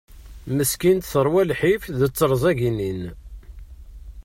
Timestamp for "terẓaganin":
2.07-3.01